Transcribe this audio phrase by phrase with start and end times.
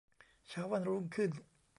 [0.47, 1.31] เช้าวันรุ่งขึ้น